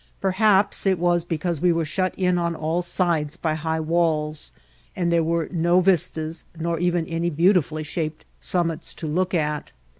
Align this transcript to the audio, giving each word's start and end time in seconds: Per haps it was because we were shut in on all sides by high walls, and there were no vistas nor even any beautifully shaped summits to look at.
Per 0.19 0.31
haps 0.31 0.87
it 0.87 0.97
was 0.97 1.23
because 1.23 1.61
we 1.61 1.71
were 1.71 1.85
shut 1.85 2.15
in 2.17 2.39
on 2.39 2.55
all 2.55 2.81
sides 2.81 3.37
by 3.37 3.53
high 3.53 3.79
walls, 3.79 4.51
and 4.95 5.11
there 5.11 5.21
were 5.23 5.47
no 5.51 5.79
vistas 5.79 6.43
nor 6.57 6.79
even 6.79 7.05
any 7.05 7.29
beautifully 7.29 7.83
shaped 7.83 8.25
summits 8.39 8.95
to 8.95 9.05
look 9.05 9.35
at. 9.35 9.71